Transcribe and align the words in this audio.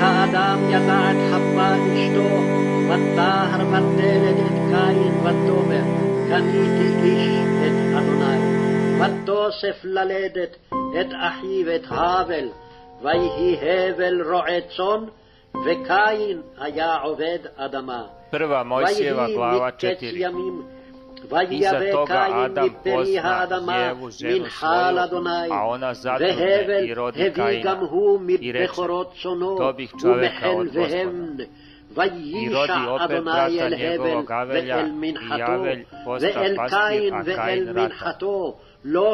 והאדם 0.00 0.58
ידע 0.70 1.10
את 1.10 1.16
חווה 1.30 1.74
אשתו, 1.74 2.28
ותהר 2.88 3.66
ותלד 3.68 4.38
את 4.46 4.58
קין 4.70 5.14
ותאמר, 5.22 5.86
קניתי 6.28 6.86
איש 7.04 7.36
את 7.66 7.96
אדוני. 7.98 8.40
ותוסף 9.00 9.84
ללדת 9.84 10.56
את 11.00 11.06
אחיו 11.12 11.74
את 11.76 11.82
האבל, 11.88 12.48
ויהי 13.02 13.56
הבל 13.62 14.22
רועה 14.22 14.60
צאן, 14.76 15.04
וקין 15.64 16.40
היה 16.58 16.96
עובד 16.96 17.38
אדמה. 17.56 18.02
Prva 18.32 18.62
Mojsijeva 18.64 19.26
glava 19.36 19.68
מקץ 19.68 20.02
4. 20.24 20.79
Iza 21.50 21.80
toga 21.92 22.26
Adam 22.32 22.68
pozna 22.84 23.76
Jevu 23.76 24.10
ženu 24.10 24.46
svoju, 24.50 24.98
a 25.50 25.66
ona 25.66 25.94
zatrudne 25.94 26.86
i 26.86 26.94
rodi 26.94 27.32
Kaina. 27.36 27.76
I 28.40 28.52
reče, 28.52 28.72
dobih 29.58 29.90
čoveka 30.02 30.50
od 30.50 30.66
gospoda. 30.66 31.44
I 32.16 32.48
rodi 32.48 32.86
opet 32.88 33.24
brata 33.24 33.68
njegovog 33.78 34.30
Avelja 34.30 34.78
i 35.38 35.42
Avelj 35.42 35.84
posta 36.04 36.28
pastir, 36.56 37.14
a 37.14 37.24
Kain 37.36 37.66
rata. 37.66 38.14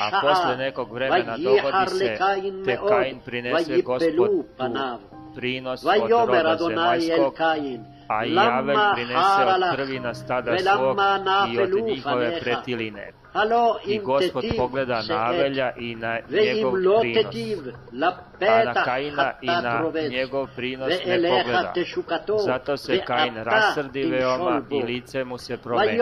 A 0.00 0.20
posle 0.20 0.56
nekog 0.56 0.92
vremena 0.92 1.36
dogodi 1.36 1.86
se, 1.98 2.16
te 2.64 2.78
Kain 2.88 3.20
prinese 3.24 3.82
gospod 3.82 4.16
tu 4.16 4.44
prinos 5.34 5.84
od 5.84 6.10
roda 6.10 6.56
zemaljskog, 6.68 7.34
a 8.10 8.24
i 8.24 8.34
Javel 8.34 8.76
prineseo 8.94 9.74
krvi 9.74 10.00
na 10.00 10.14
stada 10.14 10.58
svog 10.58 10.98
i 11.52 11.60
od 11.60 11.84
njihove 11.84 12.40
pretiline. 12.40 13.12
I 13.86 13.98
gospod 13.98 14.44
pogleda 14.56 15.02
na 15.08 15.16
Avelja 15.16 15.72
i 15.78 15.94
na 15.94 16.18
njegov 16.30 16.72
prinos, 17.00 17.34
a 18.40 18.64
na 18.64 18.74
Kaina 18.84 19.32
i 19.42 19.46
na 19.46 19.82
njegov 20.10 20.46
prinos 20.56 20.92
ne 21.06 21.16
pogleda. 21.16 21.72
Zato 22.44 22.76
se 22.76 22.98
Kain 23.06 23.34
rasrdi 23.36 24.02
veoma 24.02 24.62
i 24.70 24.82
lice 24.82 25.24
mu 25.24 25.38
se 25.38 25.56
promeni. 25.56 25.98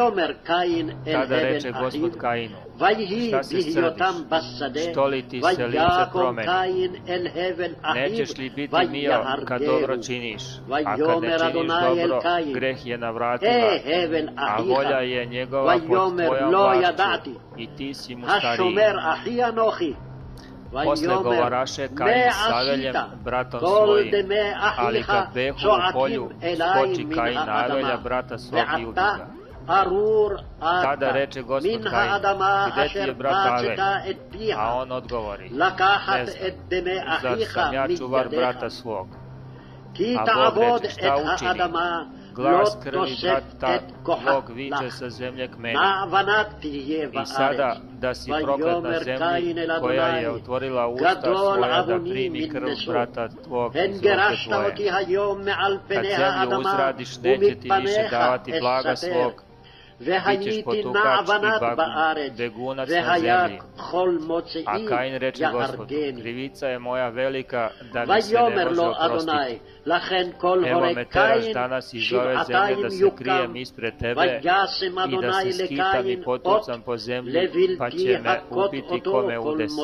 Tada 1.13 1.37
reče 1.37 1.73
gospod 1.73 2.17
Kainu, 2.17 2.57
šta 3.29 3.43
se 3.43 3.63
srdiš, 3.63 4.91
što 4.91 5.07
li 5.07 5.29
ti 5.29 5.41
se 5.57 5.67
lice 5.67 6.05
promeni? 6.13 6.49
Nećeš 7.95 8.37
li 8.39 8.51
biti 8.51 8.77
mio 8.91 9.25
kad 9.45 9.63
dobro 9.63 9.97
činiš, 10.03 10.43
a 10.85 10.97
kad 10.97 11.23
ne 11.23 11.39
činiš 11.39 11.73
dobro, 11.83 12.21
greh 12.55 12.87
je 12.87 12.99
na 12.99 13.11
vratima, 13.11 13.53
a 14.37 14.61
volja 14.63 14.99
je 14.99 15.27
njegova 15.27 15.73
pod 15.73 15.87
tvojom 15.87 16.17
vlašću 16.51 17.18
i 17.57 17.67
ti 17.77 17.95
si 17.95 18.17
mu 18.17 18.27
stariji. 18.39 18.75
Posle 20.85 21.15
govaraše 21.23 21.89
Kain 21.95 22.33
Saveljem, 22.49 22.95
bratom 23.25 23.61
svojim, 23.61 24.29
ali 24.77 25.03
kad 25.03 25.27
behu 25.35 25.59
u 25.59 25.93
polju, 25.93 26.31
skoči 26.73 27.09
Kain 27.15 27.39
Avelja, 27.39 27.97
brata 27.97 28.39
svog 28.39 28.61
i 28.81 28.85
ubiga. 28.85 29.27
Tada 30.61 31.11
reče 31.11 31.43
gospod 31.43 31.91
Kain, 31.91 32.13
gde 32.73 32.89
ti 32.89 32.99
je 32.99 33.15
brat 33.15 33.47
Avelj? 33.47 33.81
A 34.57 34.75
on 34.75 34.93
odgovori, 34.93 35.51
ne 35.51 36.27
znam, 36.27 36.47
zar 37.23 37.39
sam 37.53 37.75
ja 37.75 37.87
čuvar 37.99 38.29
brata 38.29 38.71
svog? 38.71 39.09
A 40.19 40.51
Bog 40.55 40.81
reče, 40.83 40.95
šta 40.95 41.17
učinim? 41.35 41.75
glas 42.39 42.77
krvi 42.83 43.17
brata 43.23 43.79
tvog 44.05 44.51
viče 44.55 44.91
sa 44.91 45.11
zemlje 45.11 45.49
kmena. 45.49 46.09
I 47.23 47.27
sada 47.27 47.77
da 48.01 48.15
si 48.15 48.31
proklet 48.43 48.83
na 48.83 48.99
zemlji 48.99 49.55
koja 49.81 50.07
je 50.07 50.31
otvorila 50.31 50.87
usta 50.89 51.21
svoja 51.21 51.83
da 51.83 51.99
primi 51.99 52.49
krv 52.49 52.69
brata 52.87 53.29
tvog 53.29 53.73
iz 53.77 54.01
tvoje. 54.01 54.75
Kad 55.89 56.05
zemlju 56.05 56.59
uzradiš 56.59 57.19
neće 57.19 57.61
ti 57.61 57.71
više 57.81 58.09
davati 58.11 58.53
blaga 58.61 58.97
svog, 58.97 59.48
Bit 59.99 60.65
potukač 60.65 61.29
i 61.29 61.77
bagnjen, 61.77 62.37
begunac 62.37 62.89
na 62.89 63.19
zemlji. 63.19 63.59
A 64.67 64.79
Kain 64.89 65.15
reče 65.19 65.45
gospodu, 65.53 65.95
krivica 66.21 66.69
je 66.69 66.79
moja 66.79 67.09
velika, 67.09 67.71
da 67.93 68.15
mi 68.15 68.23
se 68.23 68.35
ne 68.35 68.65
može 68.65 68.81
oprostiti. 68.81 69.61
Evo 70.67 70.81
me 70.95 71.05
teraš 71.05 71.53
danas 71.55 71.95
iz 71.95 72.13
ove 72.13 72.37
zemlje 72.47 72.83
da 72.83 72.91
se 72.91 73.11
krijem 73.19 73.57
ispred 73.57 73.99
tebe 73.99 74.41
i 75.09 75.17
da 75.23 75.33
se 75.33 75.65
skitam 75.65 76.09
i 76.09 76.23
potucam 76.23 76.83
po 76.83 76.97
zemlji, 76.97 77.49
pa 77.79 77.91
će 77.91 78.19
me 78.23 78.41
ubiti 78.51 79.01
kome 79.11 79.39
udesi. 79.39 79.75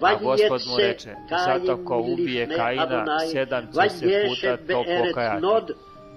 A 0.00 0.14
gospod 0.14 0.60
mu 0.66 0.76
reče, 0.78 1.14
zato 1.46 1.84
ko 1.84 1.98
ubije 1.98 2.48
Kaina, 2.56 3.04
sedam 3.32 3.66
će 3.66 3.88
se 3.88 4.24
puta 4.28 4.56
to 4.56 4.84
pokajati 5.08 5.72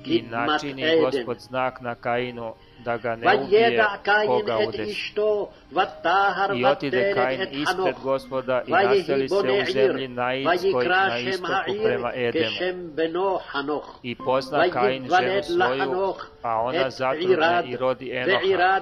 i 0.07 0.21
načini 0.21 0.83
gospod 1.01 1.39
znak 1.39 1.81
na 1.81 1.95
Kainu 1.95 2.53
da 2.83 2.97
ga 2.97 3.15
ne 3.15 3.37
ubije 3.43 3.83
koga 4.27 4.57
udeš. 4.67 5.13
I 6.55 6.65
otide 6.65 7.13
Kain 7.13 7.41
ispred 7.51 7.95
gospoda 8.03 8.61
i 8.67 8.71
nastali 8.71 9.29
se 9.29 9.35
u 9.35 9.71
zemlji 9.73 10.07
Naidskoj 10.07 10.85
na 10.87 11.19
istoku 11.19 11.71
prema 11.83 12.11
Edemu. 12.15 12.55
I 14.03 14.15
pozna 14.15 14.69
Kain 14.69 15.09
ženu 15.19 15.43
svoju, 15.43 16.13
a 16.41 16.61
ona 16.61 16.89
zatrudne 16.89 17.63
i 17.65 17.77
rodi 17.77 18.11
Enoha. 18.11 18.81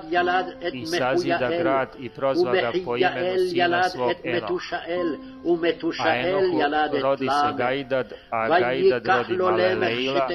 I 0.73 0.85
sazida 0.85 1.49
grad 1.61 1.89
i 1.99 2.09
prozva 2.09 2.51
ga 2.51 2.71
po 2.85 2.97
imenu 2.97 3.49
sina 3.49 3.83
svog 3.83 4.11
Enoha. 4.23 4.53
A 5.99 6.15
Enohu 6.15 6.61
rodi 7.01 7.27
se 7.27 7.57
Gajdad, 7.57 8.13
a 8.29 8.59
Gajdad 8.59 9.05
rodi 9.07 9.37
Malaleila, 9.37 10.27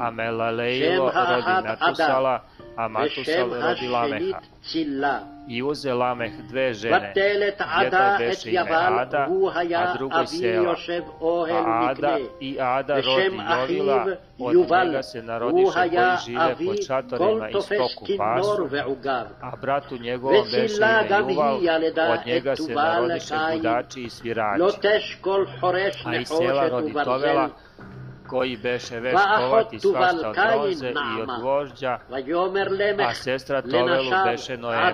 a 0.00 0.10
Melaleilo 0.10 1.12
rodi 1.14 1.68
Natusala, 1.68 2.40
a 2.76 2.88
Matusav 2.88 3.52
rodi 3.52 3.88
Lameha. 3.88 4.40
I 5.48 5.62
uze 5.62 5.94
Lameh 5.94 6.32
dve 6.48 6.74
žene, 6.74 7.12
jedna 7.82 8.16
beše 8.18 8.50
ime 8.50 8.60
Ada, 8.72 9.28
a 9.76 9.96
drugo 9.96 10.26
Sela. 10.26 10.74
A 11.64 11.88
Ada 11.90 12.18
i 12.40 12.56
Ada 12.60 12.94
rodi 12.94 13.36
Jovila, 13.58 14.06
od 14.38 14.54
njega 14.86 15.02
se 15.02 15.22
narodiše 15.22 15.72
koji 15.72 16.16
žive 16.26 16.54
po 16.66 16.74
čatorima 16.86 17.48
i 17.48 17.52
stoku 17.62 18.06
pasu, 18.18 18.68
a 19.40 19.56
bratu 19.60 19.98
njegovom 19.98 20.44
beše 20.52 20.74
ime 20.76 21.32
Juval, 21.32 21.56
od 22.12 22.26
njega 22.26 22.56
se 22.56 22.74
narodiše 22.74 23.34
budači 23.56 24.02
i 24.02 24.10
svirači. 24.10 24.62
A 26.04 26.16
i 26.16 26.24
Sela 26.24 26.68
rodi 26.68 26.92
Tovela, 27.04 27.48
koji 28.28 28.56
beše 28.56 29.00
veš 29.00 29.14
kovati 29.38 29.80
svašta 29.80 30.28
od 30.28 30.36
roze 30.54 30.88
i 30.88 31.20
od 31.20 31.28
gvožđa, 31.40 31.98
a 33.08 33.14
sestra 33.14 33.62
Tovelu 33.62 34.10
beše 34.26 34.56
Noema. 34.56 34.92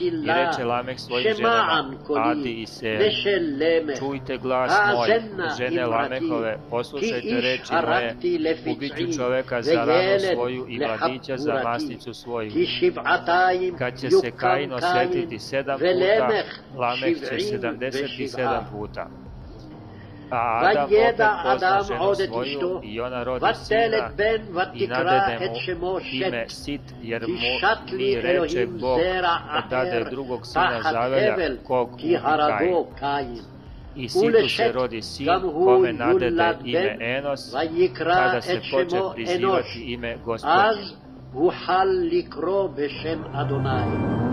I 0.00 0.26
reče 0.26 0.64
Lamek 0.64 0.98
svojim 0.98 1.34
ženama, 1.36 1.84
Adi 2.16 2.62
i 2.62 2.66
Sel, 2.66 3.00
čujte 3.98 4.38
glas 4.38 4.72
moj, 4.94 5.08
žene 5.58 5.86
Lamekove, 5.86 6.58
poslušajte 6.70 7.40
reči 7.40 7.72
moje, 7.86 8.16
ubiću 8.76 9.16
čoveka 9.16 9.62
za 9.62 9.84
ranu 9.84 10.18
svoju 10.34 10.66
i 10.68 10.78
mladića 10.78 11.36
za 11.36 11.60
masnicu 11.64 12.14
svoju. 12.14 12.50
Kad 13.78 14.00
će 14.00 14.10
se 14.10 14.30
Kain 14.30 14.72
osjetiti 14.72 15.38
sedam 15.38 15.78
puta, 15.78 16.42
Lamek 16.76 17.18
će 17.28 17.40
sedamdeset 17.40 18.18
i 18.18 18.28
sedam 18.28 18.68
puta. 18.72 19.27
A 20.31 20.59
Adam 20.59 20.85
opet 20.85 20.89
וידע 20.89 21.29
pozna 21.43 21.57
אדם 21.57 21.79
ženu 21.87 21.93
עוד 21.99 22.21
את 22.21 22.29
svoju 22.29 22.43
אשתו 22.43 22.81
i 22.83 22.99
ona 22.99 23.23
rodi 23.25 23.43
ותלת 23.43 23.55
sina 23.55 24.11
בן 24.15 24.41
i 24.41 24.83
ותקרא 24.83 25.03
nadede 25.03 25.45
את 25.45 25.49
mu 25.51 25.59
שמו 25.59 25.99
ime 25.99 26.49
שת 26.49 26.65
Sit, 26.65 27.03
jer 27.03 27.25
כי 27.25 27.31
mu 27.31 27.61
שת 27.61 27.91
mi 27.91 27.97
לי 27.97 28.21
reče 28.21 28.25
אלוהים 28.25 28.77
Bog 28.79 28.99
זרע 28.99 29.37
da 29.47 29.61
dade 29.69 30.01
אחר 30.01 30.09
drugog 30.09 30.45
sina 30.45 30.79
תחת 30.79 30.91
zavelja 30.93 31.33
הבל 31.33 31.57
kog 31.67 31.97
כי 31.97 32.17
ubi 32.17 32.21
Kain. 32.21 32.25
הרגו 32.25 32.89
קין 32.95 33.35
I 33.95 34.07
Situ 34.09 34.13
se 34.13 34.17
ולשת 34.17 34.71
rodi 34.75 35.01
sin 35.01 35.25
גם 35.25 35.41
הוא 35.41 35.85
kome 35.85 35.91
nadede 35.91 36.23
יולד 36.23 36.61
ime 36.65 36.73
בן 36.73 37.01
Enos, 37.01 37.55
ויקרא 37.55 38.15
kada 38.15 38.37
את 38.37 38.43
se 38.43 38.71
poče 38.71 38.89
שמו 38.89 39.13
prizivati 39.13 39.37
אנוש 39.37 39.77
ime 39.77 40.29
אז 40.43 40.77
gospodnje. 40.77 41.03
הוחל 41.33 41.87
לקרוא 42.11 42.69
בשם 42.75 43.21
אדוני 43.33 44.26